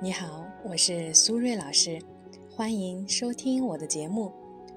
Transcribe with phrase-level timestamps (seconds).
[0.00, 2.00] 你好，我是苏瑞老师，
[2.54, 4.30] 欢迎收听我的节目。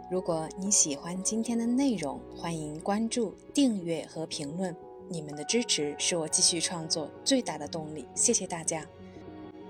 [0.10, 4.76] 如果你喜欢今天的内容，欢迎关注、订阅和评论。
[5.08, 8.84] 你们的支持是我继续创作最大的动力，谢谢大家。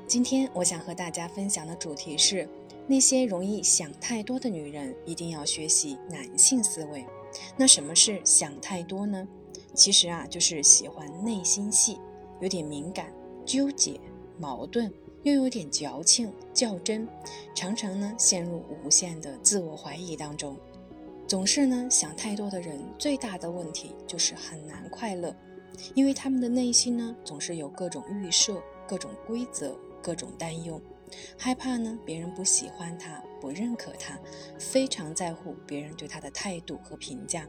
[0.08, 2.48] 今天我想和大家分享的主题是：
[2.88, 7.06] 那些容易想太多的女人一定要学习男性思维。
[7.58, 9.28] 那什么是想太多呢？
[9.74, 12.00] 其实啊，就是喜欢内心戏，
[12.40, 13.14] 有点敏感、
[13.46, 14.00] 纠结、
[14.40, 14.90] 矛盾，
[15.24, 17.08] 又有点矫情、较真，
[17.56, 20.58] 常常呢陷入无限的自我怀疑当中。
[21.28, 25.34] 总是呢想太多的人，最大的问题就是很难快乐，
[25.94, 30.82] 因为他们的内心呢总是有各种预设、各种规则、各种担忧，
[31.38, 34.20] 害怕呢别人不喜欢他、不认可他，
[34.60, 37.48] 非常在乎别人对他的态度和评价，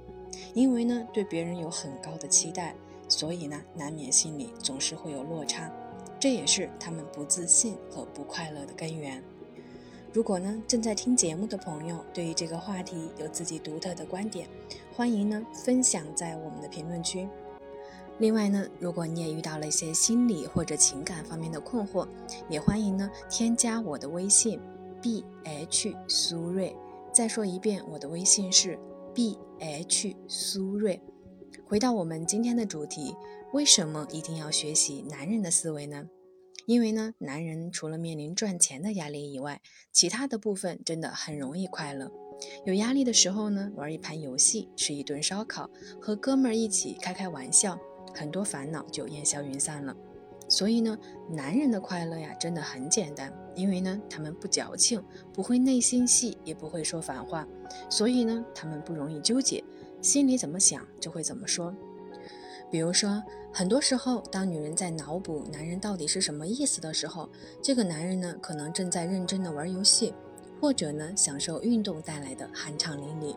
[0.54, 2.76] 因为呢对别人有很高的期待，
[3.08, 5.72] 所以呢难免心里总是会有落差，
[6.18, 9.22] 这也是他们不自信和不快乐的根源。
[10.12, 14.46] 如果呢正在听节目的朋友对于这个话题有自己独特的观点，
[14.94, 17.28] 欢迎呢分享在我们的评论区。
[18.18, 22.06] 另外呢，如果你也遇到了一些心理或者情感方面的困惑，
[22.48, 24.60] 也欢迎呢添加我的微信
[25.00, 26.76] b h 苏瑞。
[27.10, 28.78] 再说一遍，我的微信是
[29.14, 31.00] b h 苏瑞。
[31.66, 33.16] 回到我们今天的主题，
[33.52, 36.08] 为什么一定要学习男人的思维呢？
[36.64, 39.60] 因为呢，男人除了面临赚钱的压力以外，
[39.92, 42.10] 其他的部分真的很容易快乐。
[42.64, 45.68] 有压力的时候呢，玩一盘游戏，吃一顿烧烤，
[46.00, 47.78] 和哥们儿一起开开玩笑，
[48.14, 49.94] 很多烦恼就烟消云散了。
[50.48, 50.98] 所以呢，
[51.30, 57.46] 男人的快乐呀，真的很简单，因为呢，他们不矫情，不会内心戏，也不会说反话，
[57.90, 59.62] 所以呢，他们不容易纠结，
[60.00, 61.74] 心里怎么想就会怎么说。
[62.72, 67.28] 比如说，很多时候，当女人在脑补男人到底是什么意思的时候，
[67.60, 70.14] 这个男人呢，可能正在认真的玩游戏，
[70.58, 73.36] 或者呢，享受运动带来的酣畅淋漓。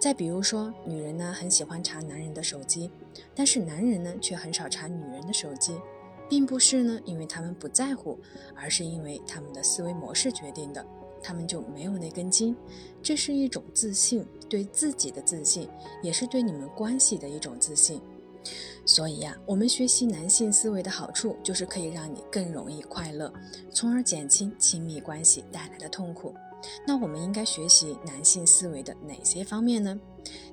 [0.00, 2.90] 再比如说，女人呢，很喜欢查男人的手机，
[3.34, 5.78] 但是男人呢，却很少查女人的手机，
[6.26, 8.18] 并不是呢，因为他们不在乎，
[8.54, 10.82] 而是因为他们的思维模式决定的，
[11.22, 12.56] 他们就没有那根筋。
[13.02, 15.68] 这是一种自信，对自己的自信，
[16.02, 18.00] 也是对你们关系的一种自信。
[18.86, 23.32] 所以呀，我们学习男性思维的好处，就是可以让你更容易快乐，
[23.72, 26.34] 从而减轻亲密关系带来的痛苦。
[26.86, 29.98] 那我们应该学习男性思维的哪些方面呢？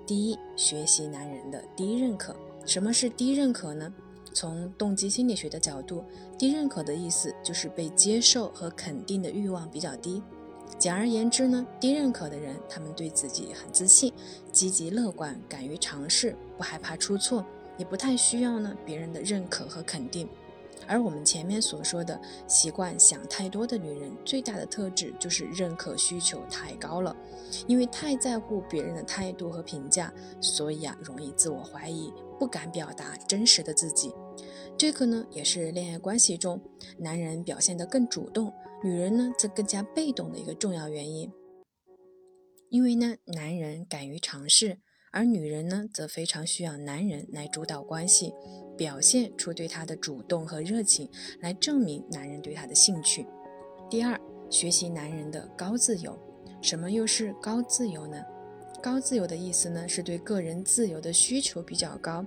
[0.06, 2.36] 第一，学习男人的低认可。
[2.66, 3.94] 什么是低认可呢？
[4.34, 6.04] 从动机心理学的角度，
[6.38, 10.22] 低认可的意思就是被接受和肯定的欲望比较低。
[10.78, 14.12] 简而言之呢，低认可的人，他们对自己很自信，
[14.52, 17.46] 积极乐观，敢于尝试，不害怕出错。
[17.82, 20.30] 也不太需要呢别人的认可和肯定，
[20.86, 27.16] 而我们前面所说的习惯想太多的女人，最大的特质就是认可需求太高了，
[27.66, 34.14] 因为太在乎别人的态度和评价，所以啊容易自我怀疑，不敢表达真实的自己。
[34.78, 36.62] 这个呢也是恋爱关系中
[37.00, 38.54] 男人表现得更主动，
[38.84, 41.32] 女人呢则更加被动的一个重要原因。
[42.70, 44.78] 因为呢男人敢于尝试。
[45.12, 48.34] 而女人呢，则非常需要男人来主导关系，
[48.78, 51.10] 表现出对她的主动和热情，
[51.42, 53.28] 来证明男人对她的兴趣。
[53.90, 54.18] 第二，
[54.50, 56.18] 学习男人的高自由。
[56.62, 58.24] 什么又是高自由呢？
[58.82, 62.26] 高自由的意思呢，是对个人自由的需求比较高。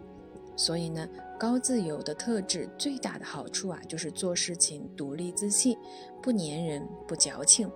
[0.54, 1.08] 所以呢，
[1.38, 5.76] 高自由的特质最大的好处啊，就是做事情独立自信，
[6.22, 7.70] 不粘人，不矫情，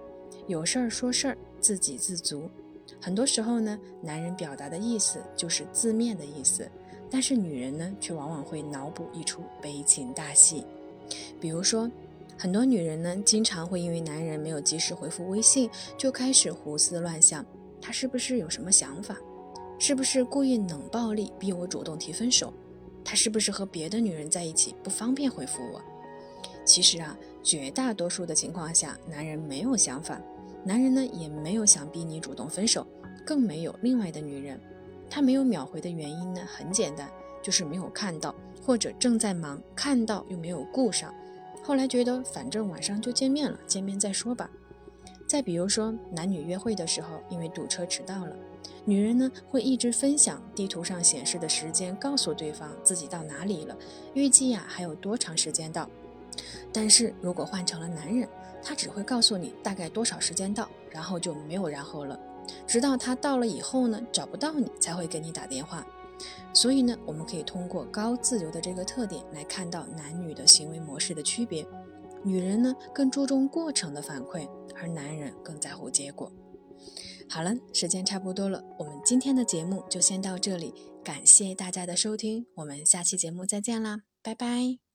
[0.46, 2.50] 有事儿说事儿，自给自足。
[3.00, 6.68] 很多时候呢，男人表达的意思就是字面的意思，
[7.10, 10.64] 但是女人呢，却往往会脑补一出悲情大戏。
[11.40, 11.90] 比如说，
[12.36, 17.44] 很多女人呢，经常会因为男人没有及时回复微信，就开始胡思乱想，
[17.80, 19.16] 他是不是有什么想法？
[19.78, 22.52] 是不是故意冷暴力逼我主动提分手？
[23.04, 25.80] 他是不是和别的女人在一起不方便回复我？
[26.64, 30.20] 其实啊，绝大多数的情况下，男人没有想法。
[30.64, 32.86] 男人呢也没有想逼你主动分手，
[33.24, 34.60] 更没有另外的女人。
[35.10, 37.08] 他没有秒回的原因呢，很简单，
[37.42, 41.14] 就是没有看到，或者正在忙，看到又没有顾上。
[41.62, 44.50] 后来觉得反正晚上就见面了，见面再说吧。
[45.26, 48.36] 再比如说男女约会的时候，因为堵车迟到了，
[48.84, 53.76] 女人呢会一直分享地图上显示的时间，告诉对方自己到哪里了，
[54.14, 55.88] 预计呀还有多长时间到。
[56.80, 58.28] 但是如果换成了男人，
[58.62, 62.16] 他只会告诉你大概多少时间到，然后就没有然后了，
[62.68, 65.84] 直到他到了以后呢，找不到你才会给你打电话。
[66.54, 71.66] 所以呢，我们可以通过高自由的这个特点来看到男女的行为模式的区别。
[72.22, 76.30] 女人呢更注重过程的反馈，而男人更在乎结果。
[77.28, 80.72] 好了，时间差不多了，我们今天的节目就先到这里，
[81.02, 84.78] 感谢大家的收听，我们下期节目再见啦，拜拜。